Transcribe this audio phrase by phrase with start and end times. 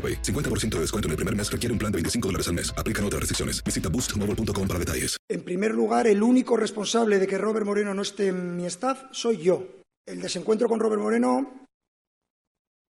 [0.00, 0.22] AroPay.
[0.22, 2.72] 50% de descuento en el primer mes requiere un plan de 25 dólares al mes.
[2.76, 3.62] Aplican otras restricciones.
[3.62, 5.18] Visita boostmobile.com para detalles.
[5.28, 9.04] En primer lugar, el único responsable de que Robert Moreno no esté en mi staff
[9.12, 9.62] soy yo.
[10.06, 11.66] El desencuentro con Robert Moreno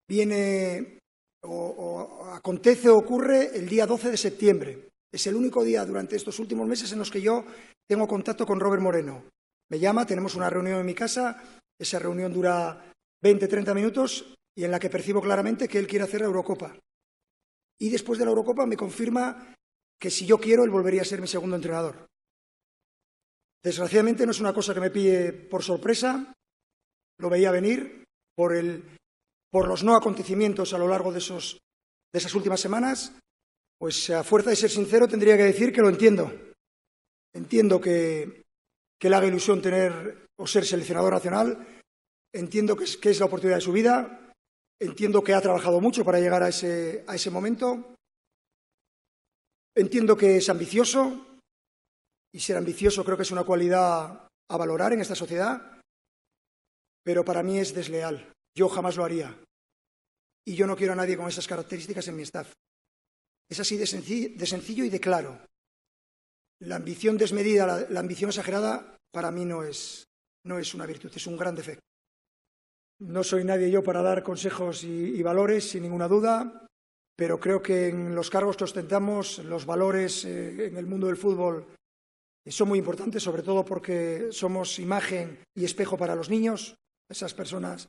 [0.08, 0.98] viene
[1.42, 4.88] o, o acontece o ocurre el día 12 de septiembre.
[5.12, 7.44] Es el único día durante estos últimos meses en los que yo
[7.88, 9.24] tengo contacto con Robert Moreno.
[9.70, 11.42] Me llama, tenemos una reunión en mi casa,
[11.78, 16.20] esa reunión dura 20-30 minutos y en la que percibo claramente que él quiere hacer
[16.20, 16.76] la Eurocopa.
[17.78, 19.54] Y después de la Eurocopa me confirma
[20.00, 22.06] que si yo quiero, él volvería a ser mi segundo entrenador.
[23.62, 26.32] Desgraciadamente no es una cosa que me pille por sorpresa,
[27.18, 28.04] lo veía venir
[28.36, 28.84] por, el,
[29.50, 31.58] por los no acontecimientos a lo largo de, esos,
[32.12, 33.12] de esas últimas semanas,
[33.78, 36.32] pues a fuerza de ser sincero tendría que decir que lo entiendo.
[37.34, 38.44] Entiendo que,
[38.98, 41.66] que le haga ilusión tener o ser seleccionador nacional,
[42.32, 44.25] entiendo que es, que es la oportunidad de su vida,
[44.80, 47.94] entiendo que ha trabajado mucho para llegar a ese, a ese momento,
[49.74, 51.38] entiendo que es ambicioso,
[52.32, 55.80] y ser ambicioso creo que es una cualidad a valorar en esta sociedad,
[57.02, 58.32] pero para mí es desleal.
[58.54, 59.34] Yo jamás lo haría.
[60.44, 62.52] Y yo no quiero a nadie con esas características en mi staff.
[63.48, 63.84] Es así de
[64.36, 65.46] de sencillo y de claro.
[66.60, 70.04] La ambición desmedida, la, la, ambición exagerada, para mí no es,
[70.44, 71.84] no es una virtud, es un gran defecto.
[72.98, 76.66] No soy nadie yo para dar consejos y, valores, sin ninguna duda,
[77.14, 81.16] pero creo que en los cargos que ostentamos, los valores eh, en el mundo del
[81.16, 81.66] fútbol
[82.46, 86.76] son muy importantes, sobre todo porque somos imagen y espejo para los niños,
[87.10, 87.88] esas personas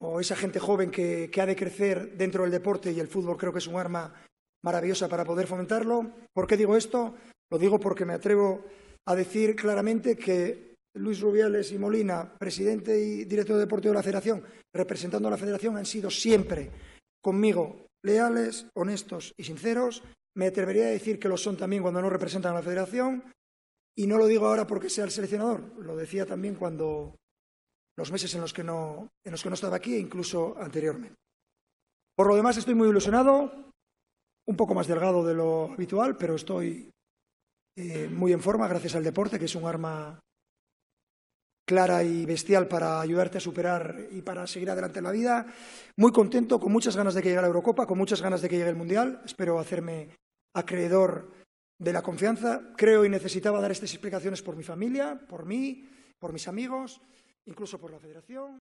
[0.00, 3.36] o esa gente joven que, que, ha de crecer dentro del deporte y el fútbol
[3.36, 4.14] creo que es un arma
[4.62, 6.12] maravillosa para poder fomentarlo.
[6.32, 7.16] ¿Por qué digo esto?
[7.50, 8.64] Lo digo porque me atrevo
[9.06, 10.67] a decir claramente que
[10.98, 14.42] Luis Rubiales y Molina, presidente y director de deporte de la Federación,
[14.74, 16.70] representando a la Federación, han sido siempre
[17.22, 20.02] conmigo leales, honestos y sinceros.
[20.36, 23.24] Me atrevería a decir que lo son también cuando no representan a la Federación.
[23.96, 27.16] Y no lo digo ahora porque sea el seleccionador, lo decía también cuando
[27.96, 31.16] los meses en los que no, en los que no estaba aquí e incluso anteriormente.
[32.16, 33.72] Por lo demás, estoy muy ilusionado,
[34.46, 36.90] un poco más delgado de lo habitual, pero estoy
[37.76, 40.20] eh, muy en forma gracias al deporte, que es un arma
[41.68, 45.46] clara y bestial para ayudarte a superar y para seguir adelante en la vida.
[45.96, 48.56] Muy contento, con muchas ganas de que llegue la Eurocopa, con muchas ganas de que
[48.56, 49.20] llegue el Mundial.
[49.26, 50.16] Espero hacerme
[50.54, 51.30] acreedor
[51.78, 52.62] de la confianza.
[52.74, 55.86] Creo y necesitaba dar estas explicaciones por mi familia, por mí,
[56.18, 57.02] por mis amigos,
[57.44, 58.58] incluso por la federación.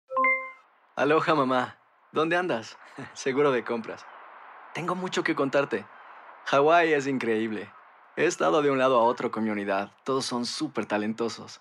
[0.96, 1.78] Aloha, mamá.
[2.10, 2.76] ¿Dónde andas?
[3.14, 4.04] Seguro de compras.
[4.74, 5.86] Tengo mucho que contarte.
[6.46, 7.70] Hawái es increíble.
[8.16, 9.92] He estado de un lado a otro con mi unidad.
[10.02, 11.60] Todos son súper talentosos.